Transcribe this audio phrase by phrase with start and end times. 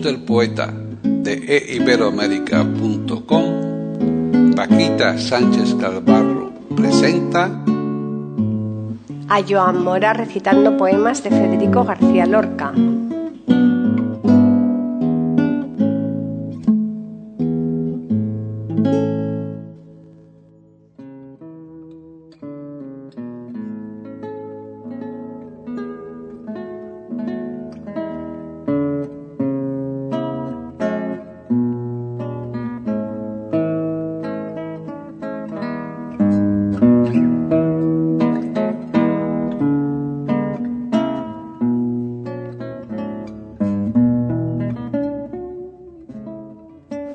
[0.00, 7.50] Del poeta de eiberoamérica.com, Paquita Sánchez Calvarro presenta
[9.28, 12.72] a Joan Mora recitando poemas de Federico García Lorca.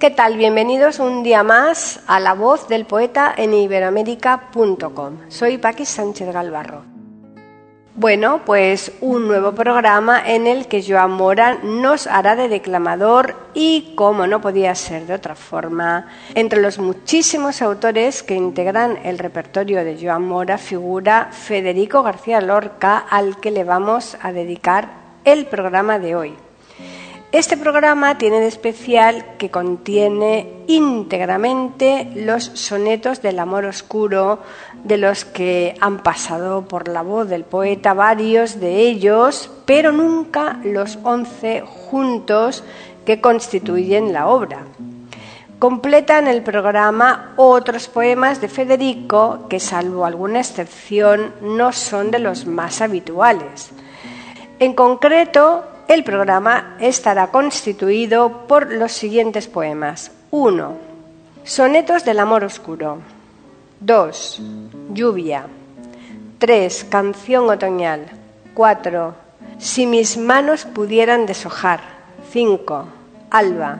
[0.07, 0.37] ¿Qué tal?
[0.37, 5.17] Bienvenidos un día más a La Voz del Poeta en iberoamérica.com.
[5.27, 6.85] Soy Paqui Sánchez Galvarro.
[7.93, 13.95] Bueno, pues un nuevo programa en el que Joan Mora nos hará de declamador y,
[13.97, 19.83] como no podía ser de otra forma, entre los muchísimos autores que integran el repertorio
[19.83, 24.87] de Joan Mora figura Federico García Lorca, al que le vamos a dedicar
[25.25, 26.46] el programa de hoy.
[27.33, 34.39] Este programa tiene de especial que contiene íntegramente los sonetos del amor oscuro,
[34.85, 40.61] de los que han pasado por la voz del poeta varios de ellos, pero nunca
[40.63, 42.63] los once juntos
[43.05, 44.59] que constituyen la obra.
[45.59, 52.45] Completan el programa otros poemas de Federico que, salvo alguna excepción, no son de los
[52.45, 53.71] más habituales.
[54.59, 60.11] En concreto, el programa estará constituido por los siguientes poemas.
[60.31, 60.73] 1.
[61.43, 62.99] Sonetos del amor oscuro.
[63.79, 64.41] 2.
[64.91, 65.45] Lluvia.
[66.39, 66.85] 3.
[66.89, 68.07] Canción otoñal.
[68.53, 69.15] 4.
[69.59, 71.79] Si mis manos pudieran deshojar.
[72.31, 72.85] 5.
[73.29, 73.79] Alba.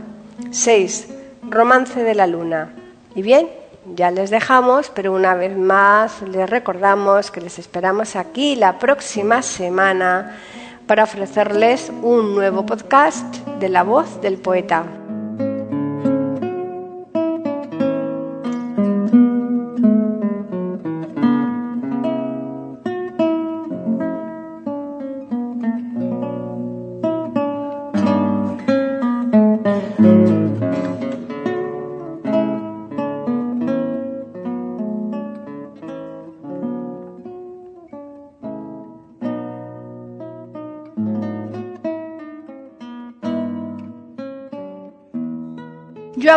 [0.50, 1.09] 6.
[1.50, 2.69] Romance de la luna.
[3.16, 3.50] Y bien,
[3.96, 9.41] ya les dejamos, pero una vez más les recordamos que les esperamos aquí la próxima
[9.41, 10.38] semana
[10.87, 15.06] para ofrecerles un nuevo podcast de la voz del poeta.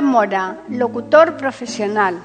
[0.01, 2.19] Mora, locutor profesional.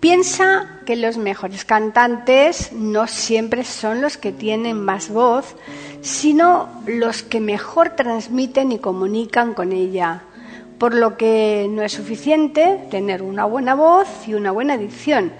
[0.00, 5.56] Piensa que los mejores cantantes no siempre son los que tienen más voz,
[6.02, 10.22] sino los que mejor transmiten y comunican con ella,
[10.78, 15.32] por lo que no es suficiente tener una buena voz y una buena dicción.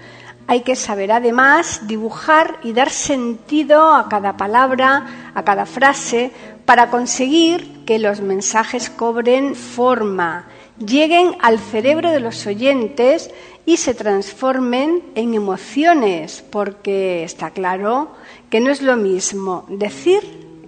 [0.47, 6.31] Hay que saber además dibujar y dar sentido a cada palabra, a cada frase,
[6.65, 10.47] para conseguir que los mensajes cobren forma
[10.79, 13.31] lleguen al cerebro de los oyentes
[13.65, 18.11] y se transformen en emociones, porque está claro
[18.49, 20.21] que no es lo mismo decir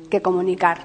[0.10, 0.80] que comunicar.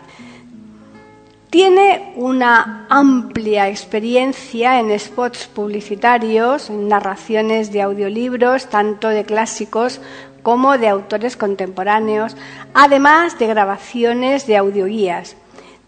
[1.50, 10.00] Tiene una amplia experiencia en spots publicitarios, en narraciones de audiolibros, tanto de clásicos
[10.42, 12.36] como de autores contemporáneos,
[12.74, 15.36] además de grabaciones de audioguías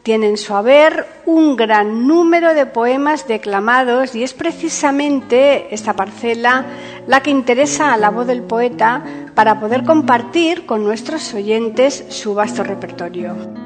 [0.07, 6.65] tiene en su haber un gran número de poemas declamados y es precisamente esta parcela
[7.09, 9.03] la que interesa a la voz del poeta
[9.35, 13.66] para poder compartir con nuestros oyentes su vasto repertorio.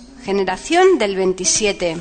[0.23, 1.97] generación del 27.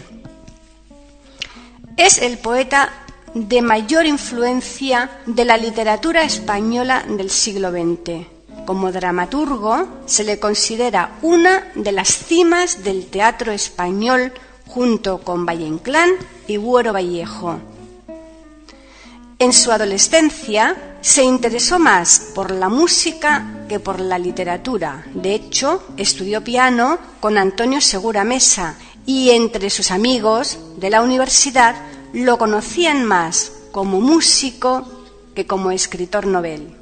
[1.97, 2.93] Es el poeta
[3.35, 8.27] de mayor influencia de la literatura española del siglo XX.
[8.67, 14.33] Como dramaturgo se le considera una de las cimas del teatro español
[14.67, 16.11] junto con Valle Inclán
[16.47, 17.59] y Buero Vallejo.
[19.41, 25.07] En su adolescencia se interesó más por la música que por la literatura.
[25.15, 28.77] De hecho, estudió piano con Antonio Segura Mesa
[29.07, 31.75] y entre sus amigos de la universidad
[32.13, 34.87] lo conocían más como músico
[35.35, 36.77] que como escritor novel.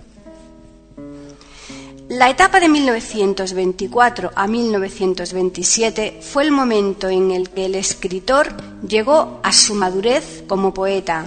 [2.08, 8.48] La etapa de 1924 a 1927 fue el momento en el que el escritor
[8.82, 11.24] llegó a su madurez como poeta.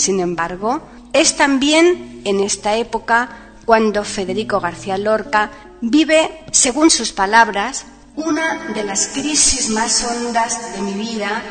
[0.00, 0.80] Sin embargo,
[1.12, 5.50] es también en esta época cuando Federico García Lorca
[5.82, 7.84] vive, según sus palabras,
[8.16, 11.42] una de las crisis más hondas de mi vida,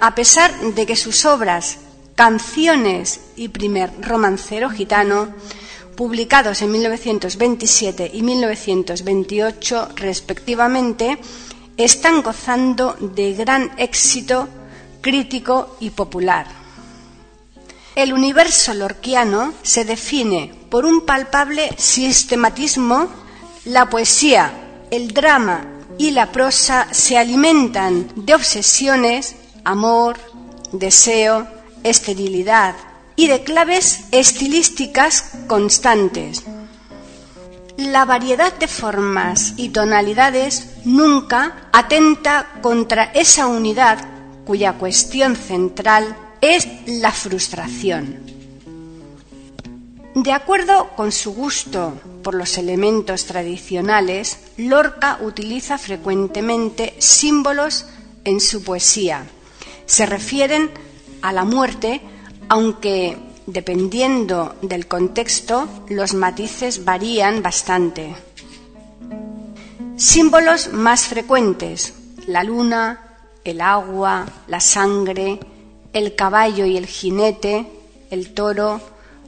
[0.00, 1.78] a pesar de que sus obras,
[2.14, 5.28] Canciones y Primer Romancero Gitano,
[5.96, 11.18] publicados en 1927 y 1928 respectivamente,
[11.78, 14.46] están gozando de gran éxito
[15.00, 16.63] crítico y popular.
[17.94, 23.08] El universo lorquiano se define por un palpable sistematismo.
[23.64, 24.52] La poesía,
[24.90, 25.64] el drama
[25.96, 30.18] y la prosa se alimentan de obsesiones, amor,
[30.72, 31.46] deseo,
[31.84, 32.74] esterilidad,
[33.14, 36.42] y de claves estilísticas constantes.
[37.76, 43.98] La variedad de formas y tonalidades nunca atenta contra esa unidad
[44.44, 46.16] cuya cuestión central
[46.52, 48.18] es la frustración.
[50.14, 57.86] De acuerdo con su gusto por los elementos tradicionales, Lorca utiliza frecuentemente símbolos
[58.24, 59.26] en su poesía.
[59.86, 60.70] Se refieren
[61.22, 62.00] a la muerte
[62.48, 63.16] aunque
[63.46, 68.14] dependiendo del contexto los matices varían bastante.
[69.96, 71.94] Símbolos más frecuentes,
[72.26, 75.38] la luna, el agua, la sangre,
[75.94, 77.66] el caballo y el jinete,
[78.10, 78.80] el toro,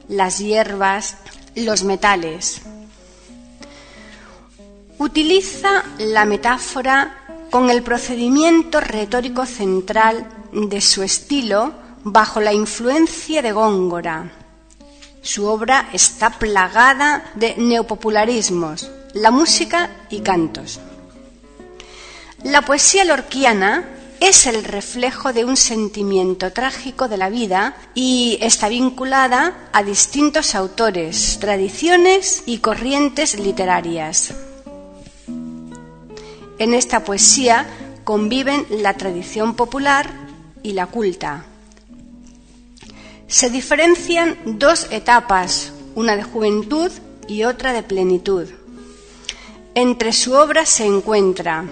[0.07, 1.17] las hierbas,
[1.55, 2.61] los metales.
[4.99, 11.73] Utiliza la metáfora con el procedimiento retórico central de su estilo
[12.03, 14.31] bajo la influencia de Góngora.
[15.21, 20.79] Su obra está plagada de neopopularismos, la música y cantos.
[22.43, 28.69] La poesía lorquiana es el reflejo de un sentimiento trágico de la vida y está
[28.69, 34.33] vinculada a distintos autores, tradiciones y corrientes literarias.
[36.59, 37.67] En esta poesía
[38.03, 40.09] conviven la tradición popular
[40.63, 41.45] y la culta,
[43.27, 46.89] se diferencian dos etapas, una de juventud
[47.27, 48.47] y otra de plenitud.
[49.75, 51.65] Entre su obra se encuentra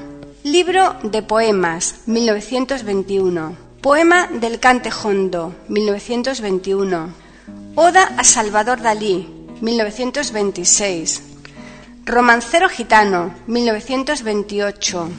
[0.46, 7.10] Libro de Poemas, 1921, Poema del Cantejondo, 1921,
[7.74, 9.28] Oda a Salvador Dalí,
[9.62, 11.24] 1926,
[12.06, 15.10] Romancero Gitano, 1928,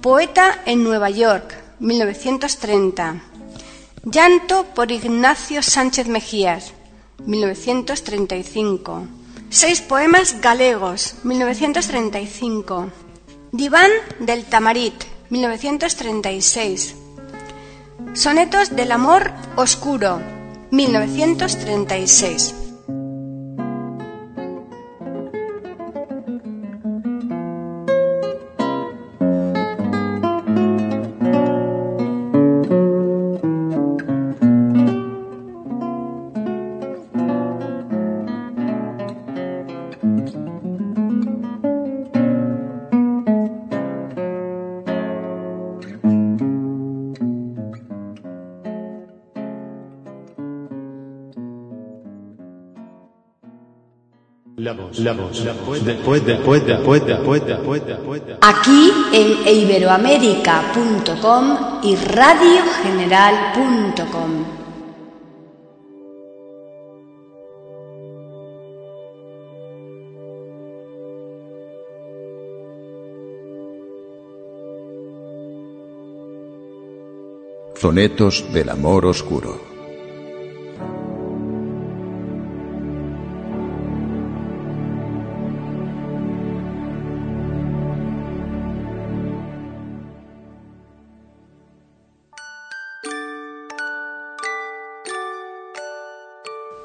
[0.00, 3.22] Poeta en Nueva York, 1930,
[4.02, 6.72] Llanto por Ignacio Sánchez Mejías,
[7.24, 9.06] 1935.
[9.48, 13.03] Seis poemas galegos, 1935.
[13.56, 14.94] Diván del Tamarit,
[15.30, 16.96] 1936.
[18.12, 20.20] Sonetos del Amor Oscuro,
[20.72, 22.63] 1936.
[54.64, 58.38] La voz, la voz, la voz del poeta, poeta, poeta, poeta, poeta.
[58.40, 64.44] Aquí en iberoamérica.com y radiogeneral.com.
[77.74, 79.73] Sonetos del amor oscuro.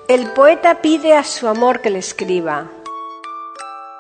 [0.10, 2.68] El poeta pide a su amor que le escriba.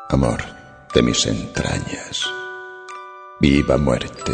[0.09, 0.43] Amor
[0.91, 2.23] de mis entrañas.
[3.39, 4.31] Viva muerte.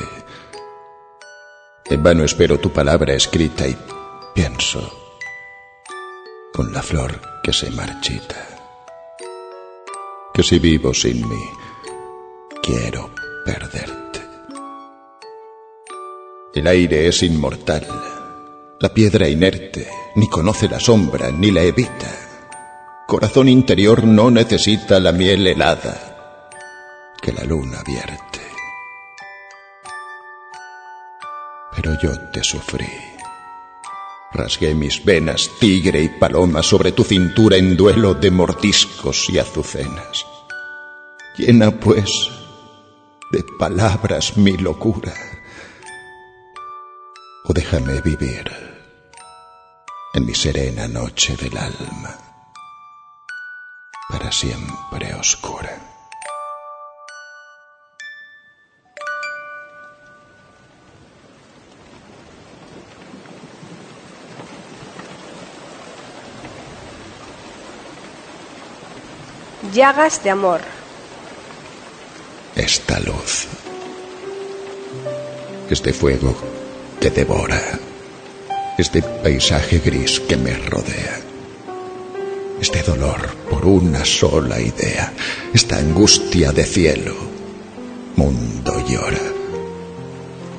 [1.84, 3.75] En vano espero tu palabra escrita y
[4.34, 4.89] pienso
[6.53, 8.48] con la flor que se marchita.
[10.34, 11.44] Que si vivo sin mí,
[12.63, 13.10] quiero
[13.44, 14.22] perderte.
[16.53, 17.86] El aire es inmortal,
[18.79, 22.12] la piedra inerte, ni conoce la sombra ni la evita.
[23.08, 26.15] Corazón interior no necesita la miel helada
[27.22, 28.41] que la luna vierte.
[31.75, 32.88] Pero yo te sufrí.
[34.34, 40.25] Rasgué mis venas, tigre y paloma, sobre tu cintura en duelo de mordiscos y azucenas.
[41.38, 42.12] Llena, pues,
[43.32, 45.13] de palabras mi locura.
[47.48, 48.46] O déjame vivir
[50.16, 52.18] en mi serena noche del alma,
[54.10, 55.78] para siempre oscura.
[69.74, 70.62] Llagas de amor.
[72.56, 73.48] esta luz,
[75.70, 76.55] este fuego
[77.10, 77.62] devora,
[78.78, 81.20] este paisaje gris que me rodea,
[82.62, 85.14] este dolor por una sola idea,
[85.54, 87.16] esta angustia de cielo,
[88.16, 89.22] mundo llora,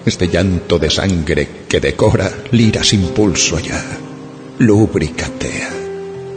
[0.05, 3.83] este llanto de sangre que decora, lira sin pulso ya,
[4.59, 5.71] lubricatea,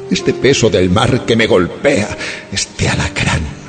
[0.09, 2.17] este peso del mar que me golpea,
[2.51, 3.59] este alacrán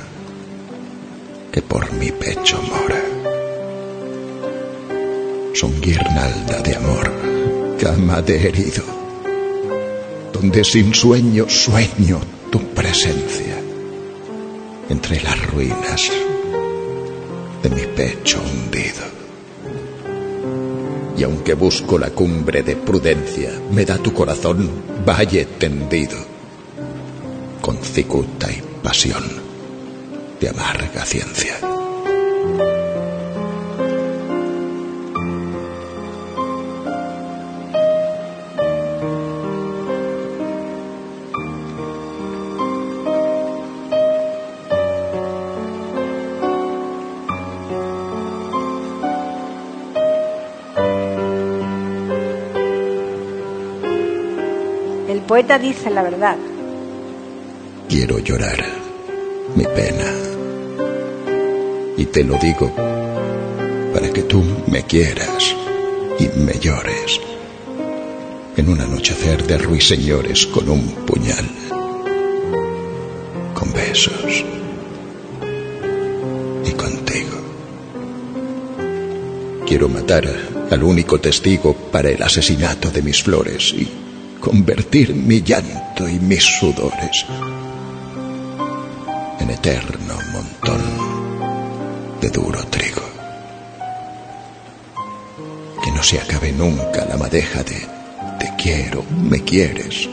[1.51, 3.00] que por mi pecho mora.
[5.61, 7.11] Son guirnalda de amor,
[7.79, 8.81] cama de herido,
[10.33, 12.19] donde sin sueño sueño
[12.51, 13.61] tu presencia,
[14.89, 16.11] entre las ruinas
[17.61, 19.03] de mi pecho hundido.
[21.15, 24.67] Y aunque busco la cumbre de prudencia, me da tu corazón
[25.07, 26.17] valle tendido,
[27.61, 29.23] con cicuta y pasión
[30.39, 31.70] de amarga ciencia.
[55.11, 56.37] El poeta dice la verdad.
[57.89, 58.63] Quiero llorar
[59.57, 60.05] mi pena.
[61.97, 62.71] Y te lo digo
[63.93, 65.53] para que tú me quieras
[66.17, 67.19] y me llores.
[68.55, 71.45] En un anochecer de ruiseñores con un puñal.
[73.53, 74.45] Con besos.
[76.63, 77.37] Y contigo.
[79.67, 80.23] Quiero matar
[80.69, 84.00] al único testigo para el asesinato de mis flores y
[84.41, 87.25] convertir mi llanto y mis sudores
[89.39, 90.81] en eterno montón
[92.19, 93.01] de duro trigo.
[95.83, 97.87] Que no se acabe nunca la madeja de
[98.39, 100.09] te quiero, me quieres,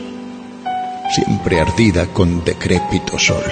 [1.11, 3.43] siempre ardida con decrépito sol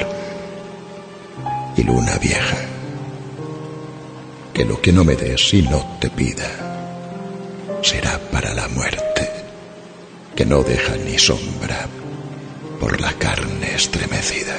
[1.75, 2.57] y luna vieja.
[4.53, 6.67] Que lo que no me des y no te pida
[7.81, 9.06] será para la muerte,
[10.37, 11.87] que no deja ni sombra
[12.79, 14.55] por la carne estremecida.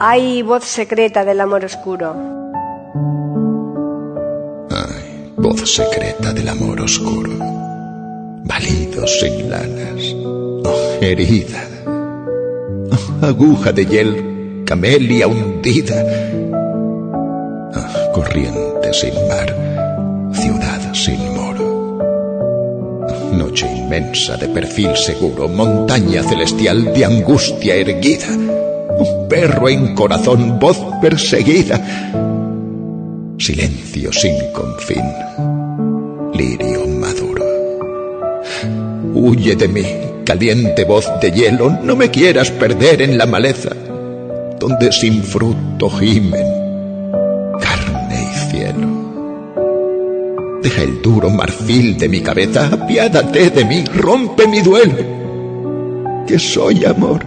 [0.00, 2.16] Hay voz secreta del amor oscuro.
[4.68, 7.51] Ay, voz secreta del amor oscuro.
[9.06, 10.14] Sin lanas.
[10.64, 11.72] Oh, herida
[13.22, 15.94] aguja de hiel, camelia hundida.
[17.74, 21.62] Ah, corriente sin mar, ciudad sin moro.
[23.32, 28.28] Noche inmensa de perfil seguro, montaña celestial de angustia erguida.
[28.28, 31.80] Un perro en corazón, voz perseguida.
[33.38, 35.04] Silencio sin confín,
[36.34, 36.81] lirio.
[39.24, 39.86] Huye de mí,
[40.24, 43.70] caliente voz de hielo, no me quieras perder en la maleza,
[44.58, 46.44] donde sin fruto gimen
[47.60, 48.88] carne y cielo.
[50.60, 55.04] Deja el duro marfil de mi cabeza, apiádate de mí, rompe mi duelo,
[56.26, 57.24] que soy amor,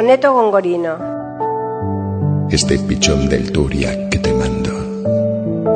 [0.00, 0.96] Soneto Gongorino.
[2.50, 4.70] Este pichón del Turia que te mando,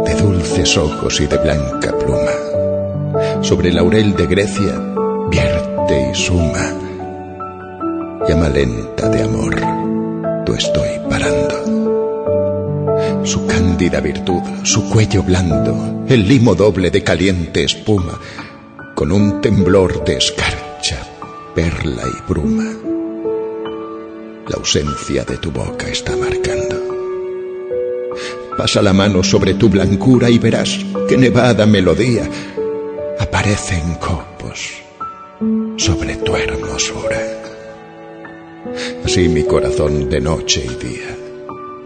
[0.03, 4.81] de dulces ojos y de blanca pluma, sobre laurel de Grecia
[5.29, 6.73] vierte y suma.
[8.27, 9.57] Llama lenta de amor,
[10.47, 11.57] tú estoy parando.
[13.25, 18.19] Su cándida virtud, su cuello blando, el limo doble de caliente espuma,
[18.95, 20.97] con un temblor de escarcha,
[21.55, 22.84] perla y bruma
[24.65, 26.77] ausencia de tu boca está marcando.
[28.57, 32.27] Pasa la mano sobre tu blancura y verás que nevada melodía
[33.21, 34.59] aparece en copos
[35.77, 37.21] sobre tu hermosura.
[39.05, 41.15] Así mi corazón de noche y día,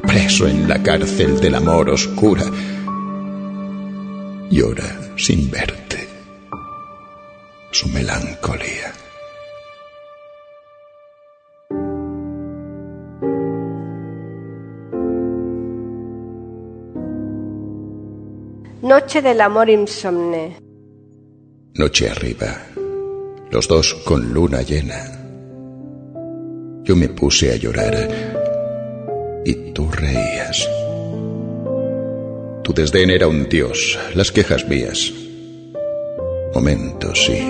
[0.06, 2.44] preso en la cárcel del amor oscura,
[4.50, 6.06] llora sin verte
[7.72, 9.07] su melancolía.
[18.88, 20.56] Noche del amor insomne.
[21.74, 22.56] Noche arriba,
[23.50, 24.98] los dos con luna llena.
[26.84, 27.94] Yo me puse a llorar
[29.44, 30.66] y tú reías.
[32.64, 35.12] Tu desdén era un dios, las quejas mías.
[36.54, 37.40] Momentos y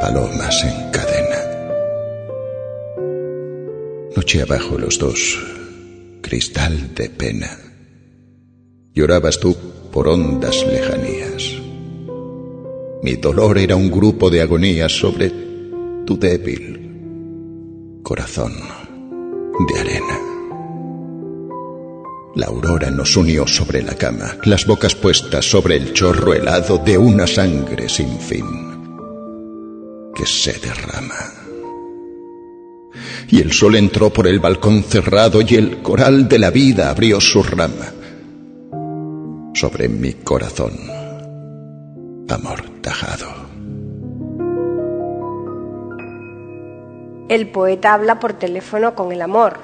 [0.00, 1.40] palomas en cadena.
[4.16, 5.38] Noche abajo los dos,
[6.22, 7.50] cristal de pena.
[8.94, 9.54] Llorabas tú
[9.92, 11.60] por hondas lejanías.
[13.02, 15.32] Mi dolor era un grupo de agonías sobre
[16.04, 18.52] tu débil corazón
[19.68, 20.18] de arena.
[22.34, 26.96] La aurora nos unió sobre la cama, las bocas puestas sobre el chorro helado de
[26.96, 28.46] una sangre sin fin
[30.14, 31.16] que se derrama.
[33.28, 37.20] Y el sol entró por el balcón cerrado y el coral de la vida abrió
[37.20, 37.94] su rama
[39.54, 40.72] sobre mi corazón
[42.28, 43.28] amortajado.
[47.28, 49.60] El poeta habla por teléfono con el amor.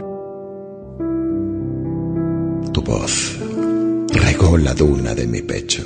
[2.72, 3.38] Tu voz
[4.12, 5.84] regó la duna de mi pecho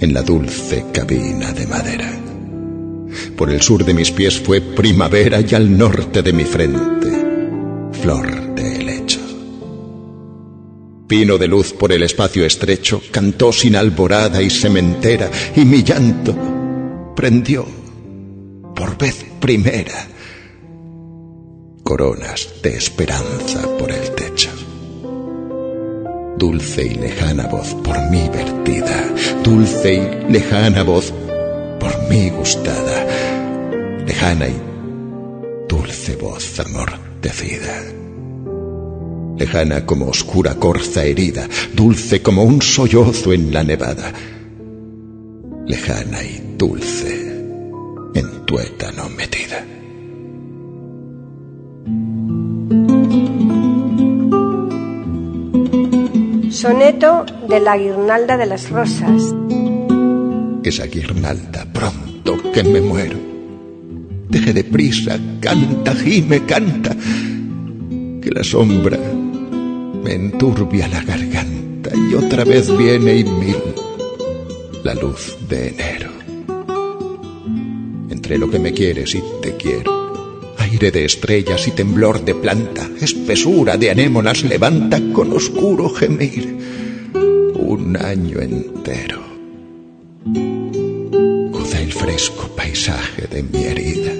[0.00, 2.10] en la dulce cabina de madera.
[3.36, 7.10] Por el sur de mis pies fue primavera y al norte de mi frente
[7.92, 8.41] flor.
[11.12, 16.34] Pino de luz por el espacio estrecho, cantó sin alborada y sementera, y mi llanto
[17.14, 17.66] prendió
[18.74, 20.06] por vez primera
[21.82, 24.48] coronas de esperanza por el techo.
[26.38, 31.12] Dulce y lejana voz por mí vertida, dulce y lejana voz
[31.78, 33.06] por mí gustada,
[34.06, 34.58] lejana y
[35.68, 38.01] dulce voz amortecida
[39.42, 44.12] lejana como oscura corza herida, dulce como un sollozo en la nevada,
[45.66, 47.42] lejana y dulce
[48.14, 49.66] en tuétano metida.
[56.52, 59.34] Soneto de la guirnalda de las rosas.
[60.62, 63.18] Esa guirnalda pronto que me muero.
[64.28, 66.94] Deje de prisa, canta, gime, canta,
[68.22, 69.11] que la sombra
[70.02, 73.56] me enturbia la garganta y otra vez viene y mil
[74.82, 76.10] la luz de enero.
[78.10, 82.88] Entre lo que me quieres y te quiero, aire de estrellas y temblor de planta,
[83.00, 86.58] espesura de anémonas levanta con oscuro gemir
[87.54, 89.20] un año entero.
[91.50, 94.12] Goza el fresco paisaje de mi herida.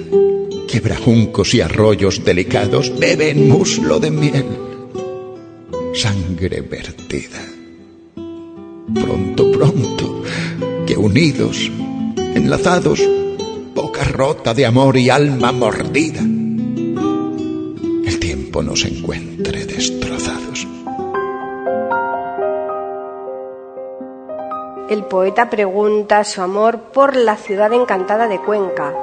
[0.67, 4.45] Quiebra juncos y arroyos delicados, beben muslo de miel.
[6.43, 7.39] Sangre vertida.
[8.93, 10.23] Pronto, pronto,
[10.85, 11.71] que unidos,
[12.17, 13.01] enlazados,
[13.73, 20.67] boca rota de amor y alma mordida, el tiempo nos encuentre destrozados.
[24.89, 28.93] El poeta pregunta su amor por la ciudad encantada de Cuenca.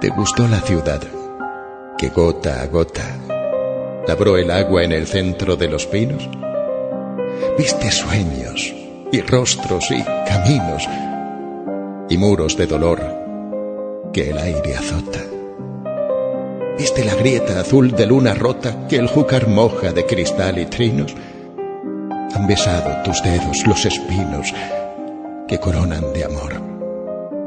[0.00, 1.02] ¿Te gustó la ciudad
[1.98, 3.29] que gota a gota
[4.06, 6.28] labró el agua en el centro de los pinos?
[7.56, 8.74] Viste sueños
[9.12, 10.88] y rostros y caminos
[12.08, 13.00] y muros de dolor
[14.12, 15.20] que el aire azota.
[16.78, 21.14] Viste la grieta azul de luna rota que el júcar moja de cristal y trinos.
[22.34, 24.52] Han besado tus dedos los espinos
[25.46, 26.70] que coronan de amor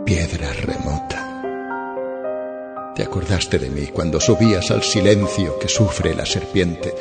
[0.05, 1.22] piedra remota.
[2.95, 6.93] Te acordaste de mí cuando subías al silencio que sufre la serpiente,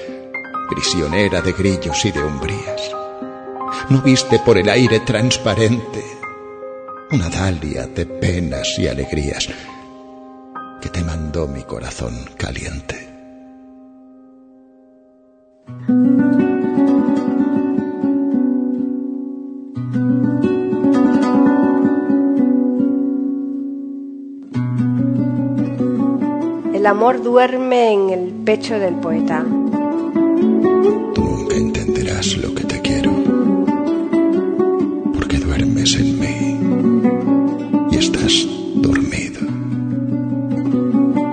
[0.70, 2.90] prisionera de grillos y de umbrías.
[3.90, 6.02] No viste por el aire transparente
[7.10, 9.46] una dalia de penas y alegrías
[10.80, 13.11] que te mandó mi corazón caliente.
[26.82, 29.46] El amor duerme en el pecho del poeta.
[31.14, 33.12] Tú nunca entenderás lo que te quiero,
[35.14, 36.58] porque duermes en mí
[37.92, 39.42] y estás dormido.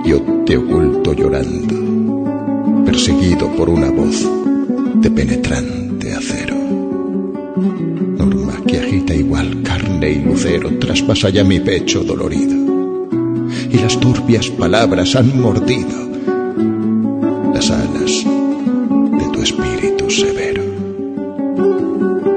[0.04, 4.30] Yo te oculto llorando, perseguido por una voz
[5.02, 6.54] de penetrante acero.
[8.18, 12.69] Norma que agita igual carne y lucero traspasa ya mi pecho dolorido
[13.72, 16.10] y las turbias palabras han mordido
[17.54, 20.62] las alas de tu espíritu severo.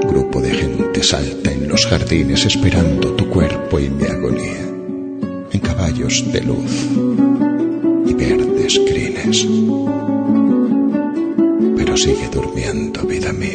[0.09, 4.65] Grupo de gente salta en los jardines esperando tu cuerpo y mi agonía,
[5.51, 6.89] en caballos de luz
[8.05, 9.47] y verdes crines.
[11.77, 13.52] Pero sigue durmiendo, vida mía.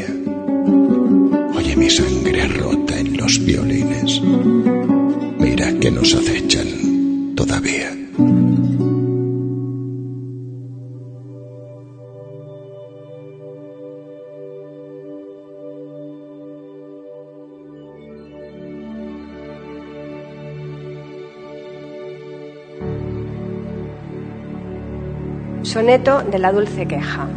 [25.78, 27.28] Soneto de la dulce queja.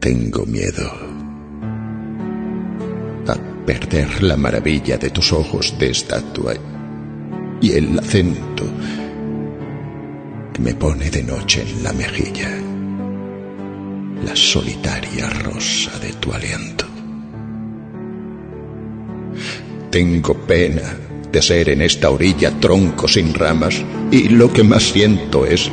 [0.00, 0.90] Tengo miedo
[3.28, 6.54] a perder la maravilla de tus ojos de estatua
[7.60, 8.64] y el acento
[10.52, 12.50] que me pone de noche en la mejilla,
[14.26, 16.84] la solitaria rosa de tu aliento.
[19.88, 20.96] Tengo pena
[21.30, 25.70] de ser en esta orilla tronco sin ramas y lo que más siento es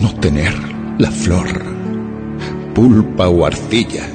[0.00, 0.54] no tener
[0.98, 1.46] la flor,
[2.74, 4.08] pulpa o arcilla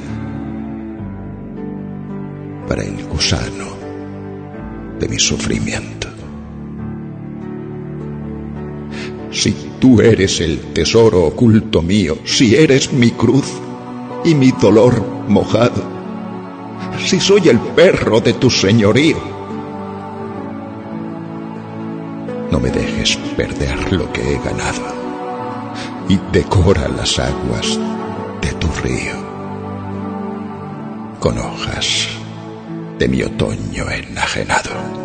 [2.68, 3.68] para el gusano
[5.00, 6.08] de mi sufrimiento.
[9.32, 13.52] Si tú eres el tesoro oculto mío, si eres mi cruz
[14.24, 15.84] y mi dolor mojado,
[17.06, 19.18] si soy el perro de tu señorío,
[22.50, 24.95] no me dejes perder lo que he ganado
[26.08, 27.80] y decora las aguas
[28.42, 29.26] de tu río
[31.20, 32.08] con hojas
[33.00, 35.05] de mi otoño enajenado.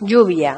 [0.00, 0.54] Lluvia.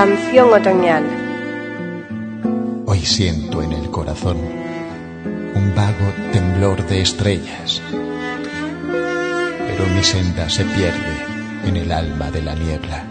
[0.00, 1.04] Canción otoñal.
[2.86, 4.38] Hoy siento en el corazón
[5.54, 7.82] un vago temblor de estrellas,
[8.80, 11.16] pero mi senda se pierde
[11.66, 13.04] en el alma de la niebla.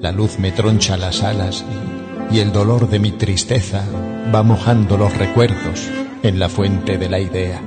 [0.00, 1.64] La luz me troncha las alas
[2.32, 3.84] y, y el dolor de mi tristeza
[4.34, 5.88] va mojando los recuerdos
[6.24, 7.60] en la fuente de la idea.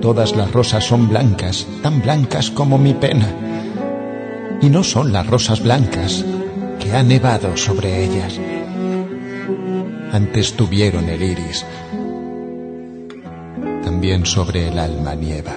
[0.00, 3.51] Todas las rosas son blancas, tan blancas como mi pena.
[4.62, 6.24] Y no son las rosas blancas
[6.78, 8.38] que ha nevado sobre ellas.
[10.12, 11.66] Antes tuvieron el iris.
[13.82, 15.56] También sobre el alma nieva.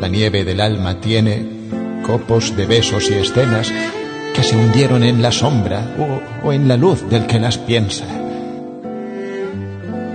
[0.00, 1.46] La nieve del alma tiene
[2.04, 3.72] copos de besos y escenas
[4.34, 8.06] que se hundieron en la sombra o, o en la luz del que las piensa.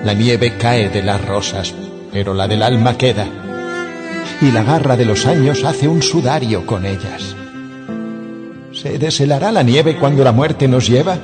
[0.03, 1.73] La nieve cae de las rosas,
[2.12, 3.25] pero la del alma queda,
[4.41, 7.36] y la garra de los años hace un sudario con ellas.
[8.73, 11.17] ¿Se deshelará la nieve cuando la muerte nos lleva?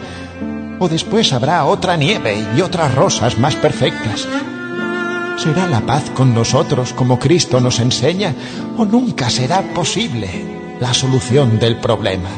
[0.80, 4.28] ¿O después habrá otra nieve y otras rosas más perfectas?
[5.38, 8.34] ¿Será la paz con nosotros como Cristo nos enseña?
[8.78, 10.30] ¿O nunca será posible
[10.80, 12.30] la solución del problema?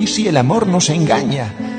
[0.00, 1.69] ¿Y si el amor nos engaña?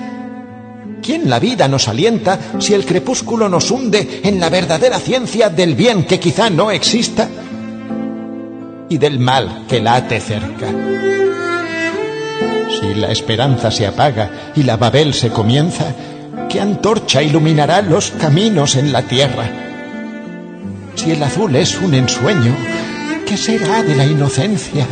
[1.02, 5.74] ¿Quién la vida nos alienta si el crepúsculo nos hunde en la verdadera ciencia del
[5.74, 7.28] bien que quizá no exista
[8.88, 10.68] y del mal que late cerca?
[12.80, 15.86] Si la esperanza se apaga y la Babel se comienza,
[16.48, 19.50] ¿qué antorcha iluminará los caminos en la tierra?
[20.96, 22.56] Si el azul es un ensueño,
[23.26, 24.86] ¿qué será de la inocencia?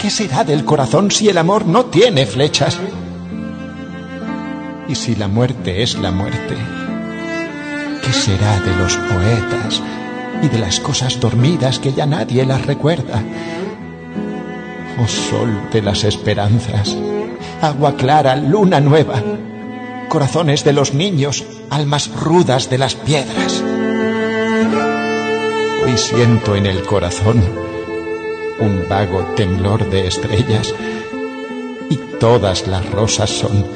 [0.00, 2.78] ¿Qué será del corazón si el amor no tiene flechas?
[4.88, 6.56] Y si la muerte es la muerte,
[8.02, 9.82] ¿qué será de los poetas
[10.42, 13.22] y de las cosas dormidas que ya nadie las recuerda?
[15.02, 16.96] Oh sol de las esperanzas,
[17.60, 19.22] agua clara, luna nueva,
[20.08, 23.62] corazones de los niños, almas rudas de las piedras.
[25.84, 27.42] Hoy siento en el corazón
[28.60, 30.72] un vago temblor de estrellas
[31.90, 33.66] y todas las rosas son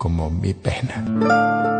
[0.00, 1.79] como mi pena.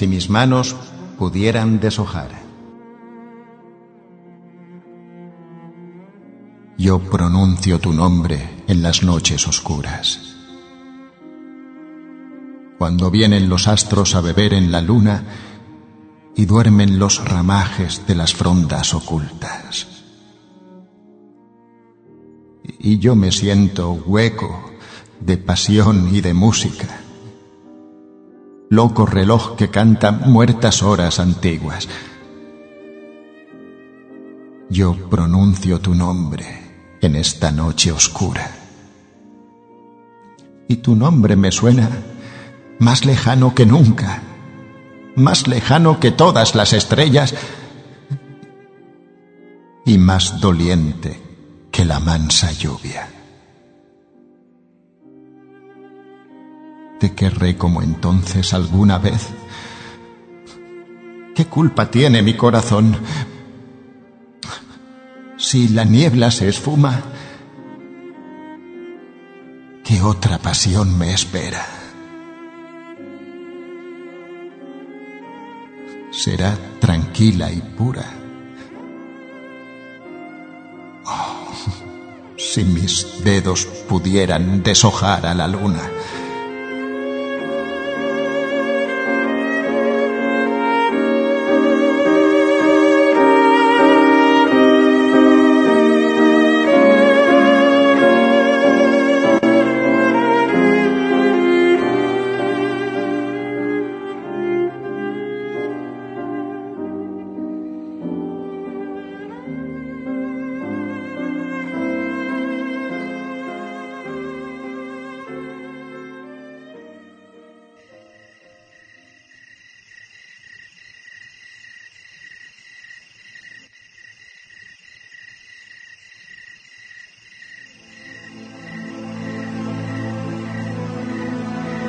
[0.00, 0.74] si mis manos
[1.18, 2.30] pudieran deshojar.
[6.78, 10.38] Yo pronuncio tu nombre en las noches oscuras.
[12.78, 15.22] Cuando vienen los astros a beber en la luna
[16.34, 19.86] y duermen los ramajes de las frondas ocultas.
[22.78, 24.70] Y yo me siento hueco
[25.20, 26.99] de pasión y de música
[28.70, 31.88] loco reloj que canta muertas horas antiguas.
[34.68, 36.46] Yo pronuncio tu nombre
[37.00, 38.48] en esta noche oscura.
[40.68, 41.90] Y tu nombre me suena
[42.78, 44.22] más lejano que nunca,
[45.16, 47.34] más lejano que todas las estrellas
[49.84, 51.20] y más doliente
[51.72, 53.19] que la mansa lluvia.
[57.00, 59.28] Te querré como entonces alguna vez.
[61.34, 62.94] ¿Qué culpa tiene mi corazón?
[65.38, 67.00] Si la niebla se esfuma,
[69.82, 71.64] ¿qué otra pasión me espera?
[76.10, 78.04] Será tranquila y pura.
[81.06, 81.48] Oh,
[82.36, 85.80] si mis dedos pudieran deshojar a la luna.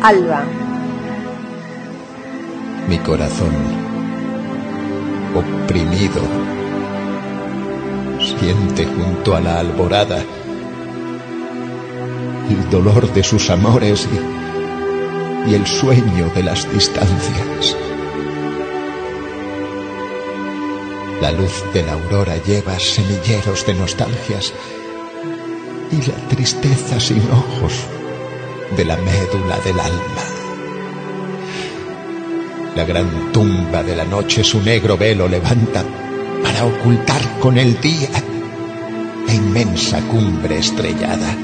[0.03, 0.43] Alba.
[2.89, 3.53] Mi corazón,
[5.35, 6.21] oprimido,
[8.19, 10.23] siente junto a la alborada
[12.49, 14.07] el dolor de sus amores
[15.45, 17.77] y, y el sueño de las distancias.
[21.21, 24.51] La luz de la aurora lleva semilleros de nostalgias
[25.91, 27.85] y la tristeza sin ojos
[28.75, 30.23] de la médula del alma.
[32.75, 35.83] La gran tumba de la noche su negro velo levanta
[36.41, 38.09] para ocultar con el día
[39.27, 41.35] la inmensa cumbre estrellada.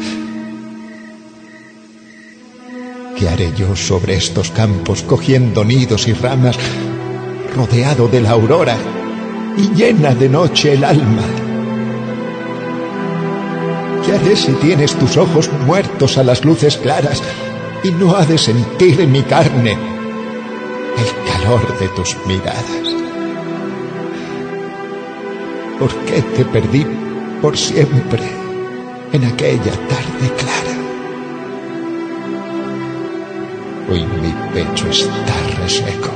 [3.17, 6.57] ¿Qué haré yo sobre estos campos cogiendo nidos y ramas,
[7.55, 8.77] rodeado de la aurora
[9.57, 11.46] y llena de noche el alma?
[14.07, 17.21] ¿Qué haré si tienes tus ojos muertos a las luces claras
[17.83, 22.63] y no ha de sentir en mi carne el calor de tus miradas?
[25.77, 26.85] ¿Por qué te perdí
[27.41, 28.23] por siempre
[29.11, 30.77] en aquella tarde clara?
[33.91, 36.11] Hoy mi pecho está reseco,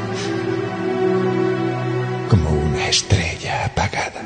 [2.30, 4.22] como una estrella apagada.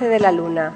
[0.00, 0.72] De la Luna.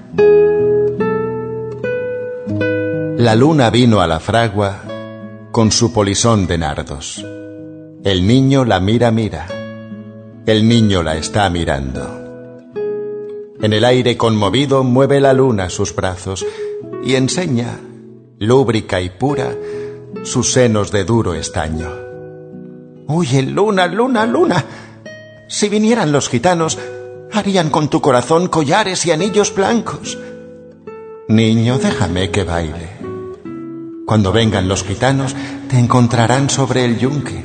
[3.16, 4.82] La luna vino a la fragua
[5.50, 7.24] con su polisón de nardos.
[8.04, 9.46] El niño la mira, mira.
[10.44, 12.72] El niño la está mirando.
[13.62, 16.44] En el aire conmovido mueve la luna sus brazos
[17.02, 17.80] y enseña,
[18.38, 19.54] lúbrica y pura,
[20.24, 21.90] sus senos de duro estaño.
[23.06, 24.64] Oye, luna, luna, luna.
[25.48, 26.78] Si vinieran los gitanos,
[27.34, 30.18] harían con tu corazón collares y anillos blancos.
[31.28, 32.90] Niño, déjame que baile.
[34.06, 35.34] Cuando vengan los gitanos,
[35.68, 37.44] te encontrarán sobre el yunque,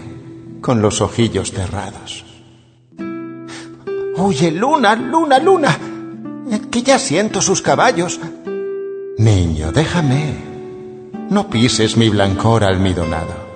[0.62, 2.26] con los ojillos cerrados.
[4.18, 5.78] Oye, luna, luna, luna,
[6.70, 8.20] que ya siento sus caballos.
[9.18, 10.34] Niño, déjame.
[11.30, 13.50] No pises mi blancor almidonado.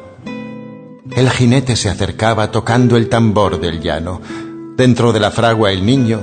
[1.15, 4.21] El jinete se acercaba tocando el tambor del llano.
[4.75, 6.19] Dentro de la fragua el niño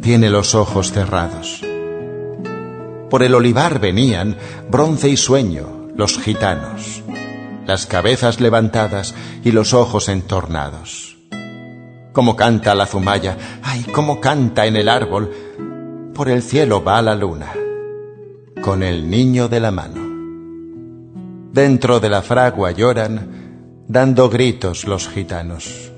[0.00, 1.60] tiene los ojos cerrados.
[3.10, 4.36] Por el olivar venían,
[4.70, 7.02] bronce y sueño, los gitanos,
[7.66, 11.18] las cabezas levantadas y los ojos entornados.
[12.12, 15.32] Como canta la zumaya, ay, cómo canta en el árbol,
[16.14, 17.52] por el cielo va la luna,
[18.62, 20.00] con el niño de la mano.
[21.52, 25.89] Dentro de la fragua lloran, dando gritos los gitanos.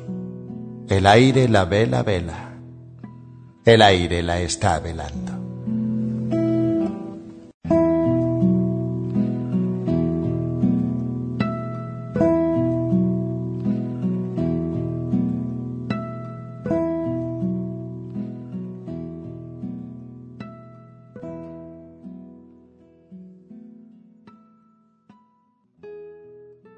[0.93, 2.53] El aire la vela vela.
[3.65, 5.33] El aire la está velando.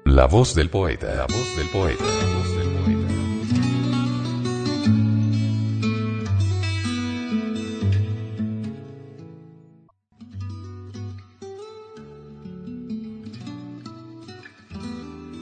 [0.05, 2.03] La voz del poeta, la voz del poeta,